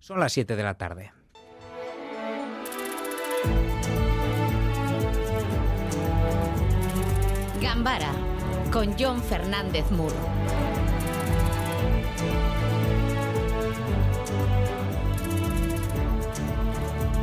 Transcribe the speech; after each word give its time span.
Son 0.00 0.18
las 0.18 0.32
7 0.32 0.56
de 0.56 0.62
la 0.62 0.74
tarde. 0.74 1.12
Gambara 7.60 8.10
con 8.72 8.96
John 8.98 9.22
Fernández 9.22 9.90
Muro. 9.90 10.16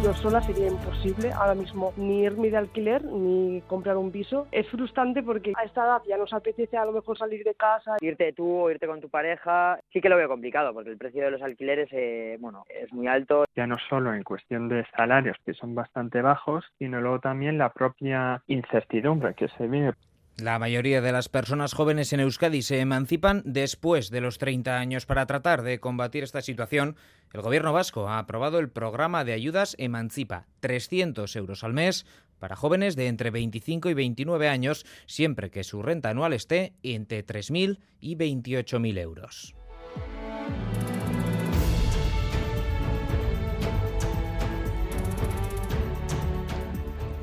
Yo 0.07 0.13
sola 0.13 0.39
sería 0.39 0.69
imposible 0.69 1.33
ahora 1.33 1.53
mismo 1.53 1.91
ni 1.97 2.21
irme 2.21 2.49
de 2.49 2.55
alquiler 2.55 3.03
ni 3.03 3.59
comprar 3.67 3.97
un 3.97 4.09
piso. 4.09 4.47
Es 4.53 4.65
frustrante 4.69 5.21
porque 5.21 5.51
a 5.53 5.65
esta 5.65 5.83
edad 5.83 6.01
ya 6.07 6.15
nos 6.15 6.31
apetece 6.31 6.77
a 6.77 6.85
lo 6.85 6.93
mejor 6.93 7.17
salir 7.17 7.43
de 7.43 7.55
casa. 7.55 7.97
Irte 7.99 8.31
tú 8.31 8.49
o 8.49 8.71
irte 8.71 8.87
con 8.87 9.01
tu 9.01 9.09
pareja 9.09 9.77
sí 9.91 9.99
que 9.99 10.07
lo 10.07 10.15
veo 10.15 10.29
complicado 10.29 10.73
porque 10.73 10.91
el 10.91 10.97
precio 10.97 11.25
de 11.25 11.31
los 11.31 11.41
alquileres 11.41 11.89
eh, 11.91 12.37
bueno, 12.39 12.63
es 12.69 12.93
muy 12.93 13.07
alto. 13.07 13.43
Ya 13.53 13.67
no 13.67 13.75
solo 13.89 14.13
en 14.13 14.23
cuestión 14.23 14.69
de 14.69 14.85
salarios 14.95 15.35
que 15.45 15.53
son 15.53 15.75
bastante 15.75 16.21
bajos, 16.21 16.63
sino 16.79 17.01
luego 17.01 17.19
también 17.19 17.57
la 17.57 17.73
propia 17.73 18.41
incertidumbre 18.47 19.33
que 19.33 19.49
se 19.57 19.67
vive 19.67 19.91
la 20.37 20.59
mayoría 20.59 21.01
de 21.01 21.11
las 21.11 21.29
personas 21.29 21.73
jóvenes 21.73 22.13
en 22.13 22.19
Euskadi 22.19 22.61
se 22.61 22.79
emancipan 22.79 23.41
después 23.43 24.11
de 24.11 24.21
los 24.21 24.37
30 24.37 24.77
años. 24.77 25.05
Para 25.07 25.25
tratar 25.25 25.63
de 25.63 25.79
combatir 25.79 26.23
esta 26.23 26.41
situación, 26.41 26.95
el 27.33 27.41
Gobierno 27.41 27.73
vasco 27.73 28.07
ha 28.07 28.19
aprobado 28.19 28.59
el 28.59 28.69
programa 28.69 29.25
de 29.25 29.33
ayudas 29.33 29.75
Emancipa, 29.79 30.45
300 30.59 31.35
euros 31.35 31.63
al 31.63 31.73
mes 31.73 32.05
para 32.37 32.55
jóvenes 32.55 32.95
de 32.95 33.07
entre 33.07 33.31
25 33.31 33.89
y 33.89 33.95
29 33.95 34.47
años, 34.47 34.85
siempre 35.07 35.49
que 35.49 35.63
su 35.63 35.81
renta 35.81 36.11
anual 36.11 36.33
esté 36.33 36.73
entre 36.83 37.25
3.000 37.25 37.79
y 37.99 38.15
28.000 38.15 38.99
euros. 38.99 39.55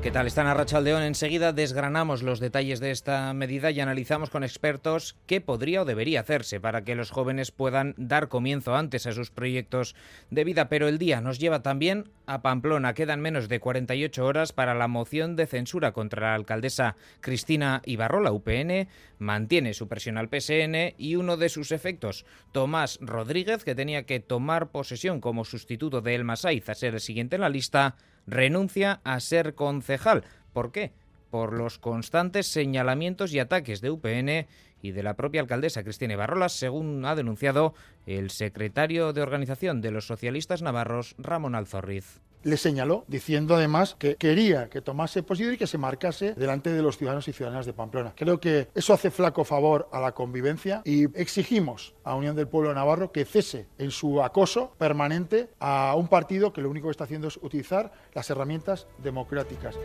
¿Qué 0.05 0.11
tal? 0.11 0.27
Están 0.27 0.45
a 0.45 0.53
Rachaldeón. 0.53 1.01
Enseguida 1.01 1.51
desgranamos 1.51 2.21
los 2.21 2.39
detalles 2.39 2.79
de 2.79 2.91
esta 2.91 3.33
medida 3.33 3.71
y 3.71 3.79
analizamos 3.79 4.29
con 4.29 4.43
expertos 4.43 5.15
qué 5.25 5.41
podría 5.41 5.81
o 5.81 5.85
debería 5.85 6.19
hacerse 6.19 6.59
para 6.59 6.83
que 6.83 6.93
los 6.93 7.09
jóvenes 7.09 7.49
puedan 7.49 7.95
dar 7.97 8.27
comienzo 8.27 8.75
antes 8.75 9.07
a 9.07 9.13
sus 9.13 9.31
proyectos 9.31 9.95
de 10.29 10.43
vida. 10.43 10.69
Pero 10.69 10.87
el 10.87 10.99
día 10.99 11.21
nos 11.21 11.39
lleva 11.39 11.63
también 11.63 12.11
a 12.27 12.43
Pamplona. 12.43 12.93
Quedan 12.93 13.19
menos 13.19 13.49
de 13.49 13.59
48 13.59 14.23
horas 14.23 14.53
para 14.53 14.75
la 14.75 14.87
moción 14.87 15.35
de 15.35 15.47
censura 15.47 15.91
contra 15.91 16.27
la 16.27 16.35
alcaldesa 16.35 16.97
Cristina 17.19 17.81
Ibarrola. 17.83 18.31
UPN 18.31 18.87
mantiene 19.17 19.73
su 19.73 19.87
presión 19.87 20.19
al 20.19 20.29
PSN 20.29 20.93
y 20.99 21.15
uno 21.15 21.35
de 21.35 21.49
sus 21.49 21.71
efectos, 21.71 22.27
Tomás 22.51 22.99
Rodríguez, 23.01 23.63
que 23.63 23.73
tenía 23.73 24.05
que 24.05 24.19
tomar 24.19 24.69
posesión 24.69 25.19
como 25.19 25.45
sustituto 25.45 26.01
de 26.01 26.13
Elma 26.13 26.35
Saiz 26.35 26.69
a 26.69 26.75
ser 26.75 26.93
el 26.93 27.01
siguiente 27.01 27.37
en 27.37 27.41
la 27.41 27.49
lista, 27.49 27.95
renuncia 28.27 29.01
a 29.03 29.19
ser 29.19 29.55
concejal. 29.55 30.23
¿Por 30.53 30.71
qué? 30.71 30.91
Por 31.29 31.53
los 31.53 31.79
constantes 31.79 32.47
señalamientos 32.47 33.33
y 33.33 33.39
ataques 33.39 33.81
de 33.81 33.91
UPN 33.91 34.47
y 34.81 34.91
de 34.91 35.03
la 35.03 35.15
propia 35.15 35.41
alcaldesa 35.41 35.83
Cristina 35.83 36.15
Barrolas, 36.15 36.53
según 36.53 37.05
ha 37.05 37.15
denunciado 37.15 37.73
el 38.05 38.29
secretario 38.29 39.13
de 39.13 39.21
organización 39.21 39.81
de 39.81 39.91
los 39.91 40.07
socialistas 40.07 40.61
navarros, 40.61 41.15
Ramón 41.17 41.55
Alzorriz 41.55 42.21
le 42.45 42.57
señaló, 42.57 43.03
diciendo 43.07 43.55
además 43.55 43.95
que 43.97 44.15
quería 44.15 44.69
que 44.69 44.81
tomase 44.81 45.23
posición 45.23 45.55
y 45.55 45.57
que 45.57 45.65
se 45.65 45.79
marcase 45.79 46.35
delante 46.35 46.71
de 46.71 46.81
los 46.81 46.97
ciudadanos 46.97 47.27
y 47.27 47.33
ciudadanas 47.33 47.65
de 47.65 47.73
Pamplona. 47.73 48.13
Creo 48.15 48.39
que 48.39 48.69
eso 48.75 48.93
hace 48.93 49.09
flaco 49.09 49.43
favor 49.43 49.89
a 49.91 49.99
la 49.99 50.13
convivencia 50.13 50.81
y 50.85 51.05
exigimos 51.19 51.95
a 52.03 52.15
Unión 52.15 52.35
del 52.35 52.47
Pueblo 52.47 52.73
Navarro 52.73 53.11
que 53.11 53.25
cese 53.25 53.67
en 53.79 53.89
su 53.89 54.21
acoso 54.21 54.73
permanente 54.77 55.49
a 55.59 55.95
un 55.97 56.07
partido 56.07 56.53
que 56.53 56.61
lo 56.61 56.69
único 56.69 56.87
que 56.87 56.91
está 56.91 57.05
haciendo 57.05 57.27
es 57.27 57.37
utilizar 57.37 57.91
las 58.13 58.29
herramientas 58.29 58.87
democráticas. 58.99 59.75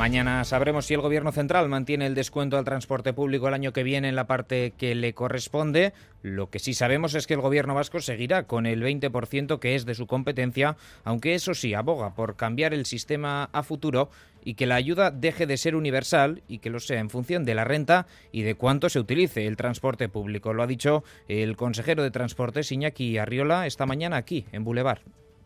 Mañana 0.00 0.42
sabremos 0.44 0.86
si 0.86 0.94
el 0.94 1.02
Gobierno 1.02 1.30
central 1.30 1.68
mantiene 1.68 2.06
el 2.06 2.14
descuento 2.14 2.56
al 2.56 2.64
transporte 2.64 3.12
público 3.12 3.48
el 3.48 3.52
año 3.52 3.74
que 3.74 3.82
viene 3.82 4.08
en 4.08 4.16
la 4.16 4.26
parte 4.26 4.72
que 4.78 4.94
le 4.94 5.12
corresponde. 5.12 5.92
Lo 6.22 6.48
que 6.48 6.58
sí 6.58 6.72
sabemos 6.72 7.14
es 7.14 7.26
que 7.26 7.34
el 7.34 7.42
Gobierno 7.42 7.74
vasco 7.74 8.00
seguirá 8.00 8.44
con 8.44 8.64
el 8.64 8.82
20% 8.82 9.58
que 9.58 9.74
es 9.74 9.84
de 9.84 9.94
su 9.94 10.06
competencia, 10.06 10.78
aunque 11.04 11.34
eso 11.34 11.52
sí 11.52 11.74
aboga 11.74 12.14
por 12.14 12.36
cambiar 12.36 12.72
el 12.72 12.86
sistema 12.86 13.50
a 13.52 13.62
futuro 13.62 14.08
y 14.42 14.54
que 14.54 14.64
la 14.64 14.76
ayuda 14.76 15.10
deje 15.10 15.46
de 15.46 15.58
ser 15.58 15.76
universal 15.76 16.42
y 16.48 16.60
que 16.60 16.70
lo 16.70 16.80
sea 16.80 16.98
en 16.98 17.10
función 17.10 17.44
de 17.44 17.54
la 17.54 17.64
renta 17.64 18.06
y 18.32 18.40
de 18.40 18.54
cuánto 18.54 18.88
se 18.88 19.00
utilice 19.00 19.46
el 19.46 19.58
transporte 19.58 20.08
público. 20.08 20.54
Lo 20.54 20.62
ha 20.62 20.66
dicho 20.66 21.04
el 21.28 21.58
consejero 21.58 22.02
de 22.02 22.10
Transportes 22.10 22.72
Iñaki 22.72 23.18
Arriola 23.18 23.66
esta 23.66 23.84
mañana 23.84 24.16
aquí 24.16 24.46
en 24.50 24.64
Boulevard. 24.64 25.02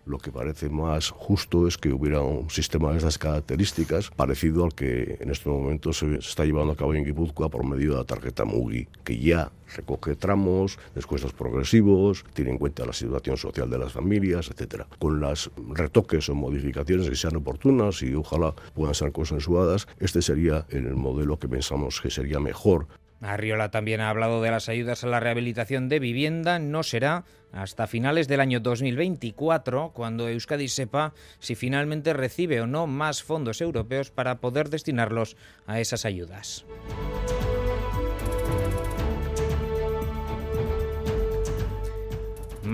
Lo 0.06 0.18
que 0.18 0.30
parece 0.30 0.68
más 0.68 1.10
justo 1.10 1.66
es 1.66 1.78
que 1.78 1.92
hubiera 1.92 2.20
un 2.20 2.50
sistema 2.50 2.90
de 2.90 2.98
estas 2.98 3.16
características 3.16 4.10
parecido 4.10 4.64
al 4.64 4.74
que 4.74 5.16
en 5.18 5.30
este 5.30 5.48
momento 5.48 5.94
se 5.94 6.16
está 6.16 6.44
llevando 6.44 6.72
a 6.72 6.76
cabo 6.76 6.94
en 6.94 7.04
Guipúzcoa 7.04 7.48
por 7.48 7.64
medio 7.64 7.92
de 7.92 7.96
la 7.98 8.04
tarjeta 8.04 8.44
MUGI, 8.44 8.86
que 9.02 9.18
ya 9.18 9.50
recoge 9.76 10.14
tramos, 10.14 10.78
descuentos 10.94 11.32
progresivos, 11.32 12.24
tiene 12.34 12.50
en 12.50 12.58
cuenta 12.58 12.84
la 12.84 12.92
situación 12.92 13.38
social 13.38 13.70
de 13.70 13.78
las 13.78 13.92
familias, 13.92 14.50
etcétera. 14.50 14.86
Con 14.98 15.20
las 15.20 15.50
retoques 15.70 16.28
o 16.28 16.34
modificaciones 16.34 17.08
que 17.08 17.16
sean 17.16 17.36
oportunas 17.36 18.02
y 18.02 18.14
ojalá 18.14 18.54
puedan 18.74 18.94
ser 18.94 19.10
consensuadas, 19.12 19.88
este 19.98 20.20
sería 20.20 20.66
el 20.68 20.94
modelo 20.94 21.38
que 21.38 21.48
pensamos 21.48 22.00
que 22.00 22.10
sería 22.10 22.40
mejor 22.40 22.86
Arriola 23.20 23.70
también 23.70 24.00
ha 24.00 24.10
hablado 24.10 24.42
de 24.42 24.50
las 24.50 24.68
ayudas 24.68 25.04
a 25.04 25.06
la 25.06 25.20
rehabilitación 25.20 25.88
de 25.88 25.98
vivienda. 25.98 26.58
No 26.58 26.82
será 26.82 27.24
hasta 27.52 27.86
finales 27.86 28.28
del 28.28 28.40
año 28.40 28.60
2024 28.60 29.92
cuando 29.94 30.28
Euskadi 30.28 30.68
sepa 30.68 31.14
si 31.38 31.54
finalmente 31.54 32.12
recibe 32.12 32.60
o 32.60 32.66
no 32.66 32.86
más 32.86 33.22
fondos 33.22 33.60
europeos 33.60 34.10
para 34.10 34.40
poder 34.40 34.68
destinarlos 34.68 35.36
a 35.66 35.80
esas 35.80 36.04
ayudas. 36.04 36.64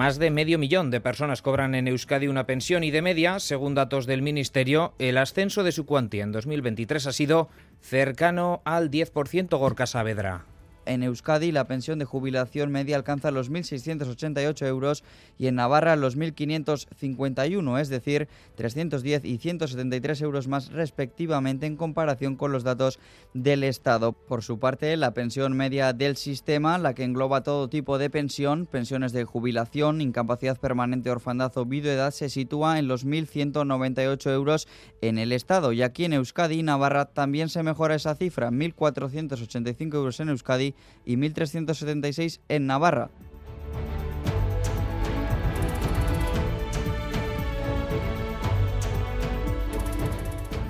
Más 0.00 0.18
de 0.18 0.30
medio 0.30 0.58
millón 0.58 0.90
de 0.90 1.02
personas 1.02 1.42
cobran 1.42 1.74
en 1.74 1.86
Euskadi 1.86 2.26
una 2.26 2.46
pensión 2.46 2.84
y 2.84 2.90
de 2.90 3.02
media, 3.02 3.38
según 3.38 3.74
datos 3.74 4.06
del 4.06 4.22
Ministerio, 4.22 4.94
el 4.98 5.18
ascenso 5.18 5.62
de 5.62 5.72
su 5.72 5.84
cuantía 5.84 6.24
en 6.24 6.32
2023 6.32 7.06
ha 7.06 7.12
sido 7.12 7.50
cercano 7.82 8.62
al 8.64 8.90
10% 8.90 9.58
Gorka 9.58 9.86
Saavedra. 9.86 10.46
En 10.86 11.02
Euskadi 11.02 11.52
la 11.52 11.66
pensión 11.66 11.98
de 11.98 12.04
jubilación 12.04 12.70
media 12.72 12.96
alcanza 12.96 13.30
los 13.30 13.50
1.688 13.50 14.66
euros 14.66 15.04
y 15.38 15.46
en 15.46 15.56
Navarra 15.56 15.94
los 15.96 16.16
1.551, 16.16 17.80
es 17.80 17.88
decir, 17.88 18.28
310 18.56 19.24
y 19.24 19.38
173 19.38 20.22
euros 20.22 20.48
más 20.48 20.70
respectivamente 20.72 21.66
en 21.66 21.76
comparación 21.76 22.36
con 22.36 22.52
los 22.52 22.64
datos 22.64 22.98
del 23.34 23.62
Estado. 23.64 24.12
Por 24.12 24.42
su 24.42 24.58
parte, 24.58 24.96
la 24.96 25.12
pensión 25.12 25.56
media 25.56 25.92
del 25.92 26.16
sistema, 26.16 26.78
la 26.78 26.94
que 26.94 27.04
engloba 27.04 27.42
todo 27.42 27.68
tipo 27.68 27.98
de 27.98 28.10
pensión, 28.10 28.66
pensiones 28.66 29.12
de 29.12 29.24
jubilación, 29.24 30.00
incapacidad 30.00 30.58
permanente, 30.58 31.10
orfandad 31.10 31.56
o 31.56 31.66
viudedad, 31.66 32.10
se 32.10 32.30
sitúa 32.30 32.78
en 32.78 32.88
los 32.88 33.06
1.198 33.06 34.30
euros 34.30 34.66
en 35.02 35.18
el 35.18 35.32
Estado. 35.32 35.72
Y 35.72 35.82
aquí 35.82 36.04
en 36.04 36.14
Euskadi 36.14 36.60
y 36.60 36.62
Navarra 36.62 37.04
también 37.06 37.48
se 37.48 37.62
mejora 37.62 37.94
esa 37.94 38.14
cifra, 38.14 38.50
1.485 38.50 39.94
euros 39.94 40.20
en 40.20 40.30
Euskadi 40.30 40.74
y 41.04 41.16
1.376 41.16 42.40
en 42.48 42.66
Navarra. 42.66 43.10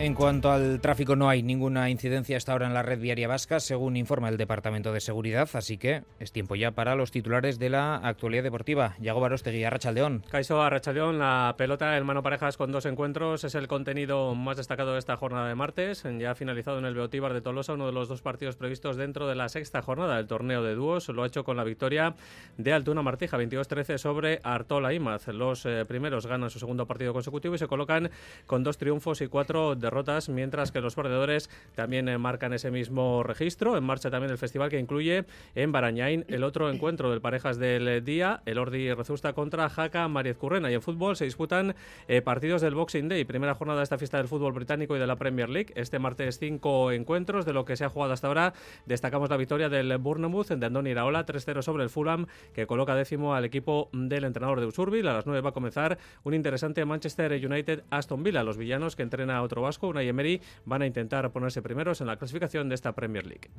En 0.00 0.15
cuanto 0.15 0.50
al 0.50 0.81
tráfico, 0.81 1.15
no 1.15 1.28
hay 1.28 1.43
ninguna 1.43 1.91
incidencia 1.91 2.38
hasta 2.38 2.53
ahora 2.53 2.66
en 2.66 2.72
la 2.72 2.83
red 2.83 2.99
viaria 2.99 3.28
vasca, 3.28 3.61
según 3.61 3.99
informa 3.99 4.31
el 4.31 4.38
Departamento 4.38 4.94
de 4.94 5.00
Seguridad, 5.03 5.47
así 5.53 5.77
que 5.77 6.05
es 6.19 6.33
tiempo 6.33 6.56
ya 6.56 6.71
para 6.71 6.95
los 6.95 7.10
titulares 7.10 7.59
de 7.59 7.69
la 7.69 7.97
actualidad 7.97 8.42
deportiva. 8.42 8.97
Yago 8.98 9.21
Barostegui, 9.21 9.63
Arrachaldeón. 9.63 10.25
Caiso 10.30 10.63
Arrachaldeón, 10.63 11.19
la 11.19 11.54
pelota 11.59 11.98
en 11.98 12.07
mano 12.07 12.22
parejas 12.22 12.57
con 12.57 12.72
dos 12.72 12.86
encuentros 12.86 13.45
es 13.45 13.54
el 13.54 13.69
contenido 13.69 14.34
más 14.34 14.57
destacado 14.57 14.95
de 14.95 15.01
esta 15.01 15.19
jornada 15.19 15.48
de 15.48 15.54
martes. 15.54 16.03
Ya 16.19 16.30
ha 16.30 16.34
finalizado 16.34 16.78
en 16.78 16.86
el 16.86 16.95
Beotíbar 16.95 17.34
de 17.34 17.42
Tolosa 17.42 17.75
uno 17.75 17.84
de 17.84 17.92
los 17.92 18.09
dos 18.09 18.22
partidos 18.22 18.57
previstos 18.57 18.97
dentro 18.97 19.28
de 19.28 19.34
la 19.34 19.51
sexta 19.51 19.83
jornada 19.83 20.16
del 20.16 20.27
torneo 20.27 20.63
de 20.63 20.77
dúos. 20.77 21.10
Lo 21.10 21.25
ha 21.25 21.27
hecho 21.27 21.45
con 21.45 21.59
la 21.59 21.65
victoria 21.65 22.15
de 22.57 22.72
Altuna 22.72 23.03
Martija, 23.03 23.36
22-13 23.36 23.98
sobre 23.98 24.41
Artola 24.45 24.95
Imaz. 24.95 25.28
Los 25.28 25.66
eh, 25.66 25.84
primeros 25.86 26.25
ganan 26.27 26.48
su 26.48 26.59
segundo 26.59 26.86
partido 26.86 27.13
consecutivo 27.13 27.54
y 27.54 27.59
se 27.59 27.69
colocan 27.69 28.10
con 28.47 28.65
dos 28.65 28.78
triunfos 28.78 29.21
y 29.21 29.27
cuatro 29.27 29.75
derrotas 29.75 29.90
derrotas, 29.91 30.28
mientras 30.28 30.71
que 30.71 30.81
los 30.81 30.95
perdedores 30.95 31.51
también 31.75 32.09
eh, 32.09 32.16
marcan 32.16 32.53
ese 32.53 32.71
mismo 32.71 33.25
registro. 33.25 33.77
En 33.77 33.83
marcha 33.83 34.10
también 34.10 34.31
el 34.31 34.39
festival 34.39 34.71
que 34.71 34.78
incluye 34.78 35.25
en 35.57 35.72
Barañain 35.72 36.25
el 36.28 36.45
otro 36.45 36.71
encuentro 36.71 37.10
del 37.10 37.21
parejas 37.21 37.59
del 37.59 38.04
día, 38.04 38.41
el 38.47 38.59
Ordi 38.59 38.92
Rezusta 38.95 39.33
contra 39.33 39.69
Jaca 39.69 40.07
Mariez 40.07 40.37
Currena. 40.37 40.71
Y 40.71 40.75
en 40.75 40.83
fútbol 40.83 41.16
se 41.16 41.25
disputan 41.25 41.75
eh, 42.07 42.22
partidos 42.22 42.63
del 42.63 42.75
Boxing 42.75 43.09
Day, 43.09 43.25
primera 43.25 43.54
jornada 43.54 43.81
de 43.81 43.84
esta 43.84 43.98
fiesta 43.98 44.19
del 44.19 44.28
fútbol 44.28 44.53
británico 44.53 44.95
y 44.97 45.01
de 45.01 45.07
la 45.07 45.16
Premier 45.16 45.48
League. 45.48 45.72
Este 45.75 45.98
martes 45.98 46.39
cinco 46.39 46.92
encuentros 46.92 47.45
de 47.45 47.53
lo 47.53 47.65
que 47.65 47.77
se 47.77 47.84
ha 47.84 47.89
jugado 47.89 48.13
hasta 48.13 48.28
ahora. 48.28 48.54
Destacamos 48.87 49.28
la 49.28 49.37
victoria 49.37 49.69
del 49.69 49.98
Bournemouth 49.98 50.48
de 50.48 50.66
Andoni 50.66 50.91
Iraola, 50.91 51.27
3-0 51.27 51.63
sobre 51.63 51.83
el 51.83 51.91
Fulham, 51.91 52.27
que 52.54 52.66
coloca 52.69 52.95
décimo 52.95 53.34
al 53.34 53.45
equipo 53.45 53.91
del 53.92 54.25
entrenador 54.25 54.60
de 54.60 54.66
Usurbil. 54.66 55.09
A 55.09 55.15
las 55.15 55.27
9 55.27 55.41
va 55.41 55.51
a 55.51 55.53
comenzar 55.53 55.98
un 56.22 56.34
interesante 56.34 56.84
Manchester 56.84 57.33
United 57.45 57.83
Aston 57.91 58.22
Villa. 58.22 58.45
Los 58.45 58.57
villanos 58.57 58.95
que 58.95 59.03
entrena 59.03 59.42
otro 59.42 59.63
vasco, 59.63 59.79
una 59.88 60.03
Emery, 60.03 60.41
van 60.65 60.82
a 60.82 60.86
intentar 60.86 61.30
ponerse 61.30 61.62
primeros 61.62 62.00
en 62.00 62.06
la 62.06 62.16
clasificación 62.16 62.68
de 62.68 62.74
esta 62.74 62.92
Premier 62.92 63.27
League. 63.27 63.50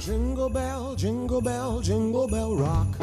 Jingle 0.00 0.50
bell, 0.50 0.96
jingle 0.96 1.40
bell, 1.40 1.80
jingle 1.82 2.26
bell 2.26 2.56
rock. 2.56 2.96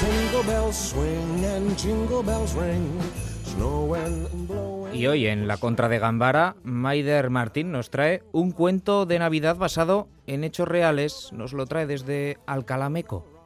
Jingle 0.00 0.42
bells 0.44 0.76
swing 0.76 1.44
and 1.44 1.76
jingle 1.76 2.22
bells 2.22 2.54
ring. 2.54 2.98
Snowing 3.44 4.26
and. 4.32 4.39
Y 5.00 5.06
hoy 5.06 5.28
en 5.28 5.48
la 5.48 5.56
contra 5.56 5.88
de 5.88 5.98
Gambara, 5.98 6.56
Maider 6.62 7.30
Martín 7.30 7.72
nos 7.72 7.88
trae 7.88 8.22
un 8.32 8.50
cuento 8.50 9.06
de 9.06 9.18
Navidad 9.18 9.56
basado 9.56 10.10
en 10.26 10.44
hechos 10.44 10.68
reales. 10.68 11.30
Nos 11.32 11.54
lo 11.54 11.64
trae 11.64 11.86
desde 11.86 12.36
Alcalameco. 12.46 13.39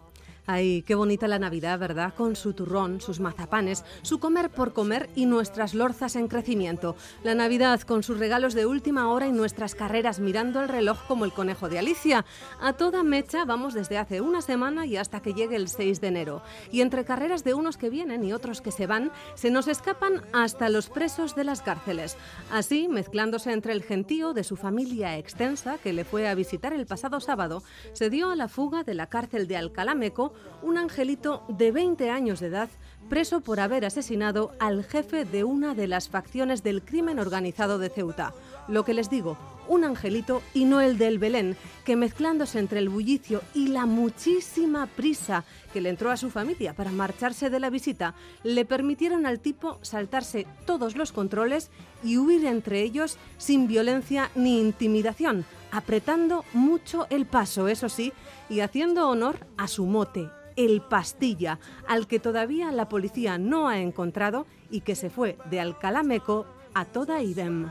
Ay, 0.47 0.83
qué 0.83 0.95
bonita 0.95 1.27
la 1.27 1.39
Navidad, 1.39 1.79
¿verdad? 1.79 2.13
Con 2.15 2.37
su 2.37 2.53
turrón, 2.53 3.01
sus 3.01 3.19
mazapanes, 3.19 3.83
su 4.03 4.21
comer 4.21 4.51
por 4.51 4.75
comer 4.75 5.09
y 5.15 5.25
nuestras 5.25 5.73
lorzas 5.73 6.17
en 6.17 6.29
crecimiento. 6.29 6.97
La 7.23 7.35
Navidad 7.35 7.81
con 7.81 8.03
sus 8.03 8.19
regalos 8.19 8.53
de 8.53 8.67
última 8.67 9.09
hora 9.09 9.27
y 9.27 9.33
nuestras 9.33 9.75
carreras 9.75 10.21
mirando 10.21 10.61
el 10.61 10.69
reloj 10.69 10.99
como 11.09 11.25
el 11.25 11.33
conejo 11.33 11.71
de 11.71 11.79
Alicia. 11.79 12.27
A 12.61 12.75
toda 12.75 13.03
mecha 13.03 13.47
vamos 13.47 13.73
desde 13.73 13.97
hace 13.97 14.21
una 14.21 14.43
semana 14.43 14.85
y 14.85 14.99
hasta 14.99 15.23
que 15.23 15.33
llegue 15.33 15.57
el 15.57 15.69
6 15.69 16.03
de 16.03 16.09
enero. 16.09 16.43
Y 16.71 16.83
entre 16.83 17.07
carreras 17.07 17.43
de 17.43 17.55
unos 17.55 17.79
que 17.79 17.89
vienen 17.89 18.23
y 18.23 18.35
otros 18.35 18.61
que 18.61 18.71
se 18.71 18.87
van, 18.87 19.13
se 19.37 19.51
nos 19.51 19.67
escapan 19.67 20.21
hasta 20.35 20.69
los 20.69 20.91
presos 20.91 21.35
de 21.35 21.45
las 21.45 21.63
cárceles. 21.63 22.19
Así, 22.51 22.87
mezclándose 22.89 23.51
entre 23.51 23.73
el 23.73 23.83
gentío 23.83 24.35
de 24.35 24.45
su 24.45 24.57
familia 24.57 25.17
extensa 25.17 25.79
que 25.79 25.95
le 25.95 26.05
fue 26.05 26.29
a 26.29 26.35
visitar 26.35 26.75
el 26.75 26.85
pasado 26.85 27.19
sábado, 27.21 27.63
se 27.95 28.11
dio 28.11 28.31
a 28.31 28.37
la 28.37 28.49
fuga 28.49 28.83
de 28.83 28.93
la 28.93 29.07
cárcel 29.07 29.49
de 29.49 29.57
Alcalameco 29.57 30.34
un 30.63 30.79
angelito 30.79 31.45
de 31.49 31.73
20 31.73 32.11
años 32.11 32.41
de 32.41 32.47
edad 32.47 32.69
preso 33.09 33.41
por 33.41 33.61
haber 33.61 33.85
asesinado 33.85 34.53
al 34.59 34.85
jefe 34.85 35.25
de 35.25 35.45
una 35.45 35.75
de 35.75 35.87
las 35.87 36.09
facciones 36.09 36.63
del 36.63 36.83
crimen 36.83 37.19
organizado 37.19 37.79
de 37.79 37.91
Ceuta. 37.91 38.33
Lo 38.69 38.85
que 38.85 38.95
les 38.95 39.11
digo, 39.11 39.37
un 39.69 39.85
angelito 39.85 40.43
y 40.53 40.65
no 40.65 40.81
el 40.81 40.99
del 40.99 41.19
Belén, 41.19 41.57
que 41.85 41.97
mezclándose 41.97 42.59
entre 42.59 42.79
el 42.79 42.89
bullicio 42.89 43.43
y 43.55 43.69
la 43.69 43.87
muchísima 43.87 44.87
prisa 44.87 45.45
que 45.73 45.81
le 45.81 45.91
entró 45.91 46.11
a 46.11 46.17
su 46.17 46.31
familia 46.31 46.75
para 46.75 46.91
marcharse 46.91 47.51
de 47.51 47.61
la 47.61 47.71
visita, 47.71 48.15
le 48.43 48.65
permitieron 48.65 49.27
al 49.27 49.41
tipo 49.41 49.79
saltarse 49.83 50.47
todos 50.67 50.97
los 50.97 51.13
controles 51.13 51.71
y 52.03 52.17
huir 52.17 52.47
entre 52.47 52.83
ellos 52.83 53.19
sin 53.39 53.67
violencia 53.67 54.31
ni 54.35 54.61
intimidación, 54.61 55.45
apretando 55.73 56.45
mucho 56.53 57.07
el 57.11 57.27
paso, 57.27 57.69
eso 57.69 57.89
sí, 57.89 58.13
y 58.49 58.61
haciendo 58.61 59.09
honor 59.09 59.47
a 59.57 59.69
su 59.69 59.87
mote, 59.87 60.31
el 60.57 60.83
pastilla, 60.83 61.59
al 61.89 62.07
que 62.07 62.21
todavía 62.21 62.71
la 62.73 62.89
policía 62.89 63.39
no 63.39 63.69
ha 63.69 63.81
encontrado 63.81 64.47
y 64.71 64.81
que 64.81 64.95
se 64.95 65.11
fue 65.11 65.37
de 65.51 65.61
Alcalameco 65.61 66.47
a 66.75 66.85
toda 66.85 67.23
idem. 67.23 67.71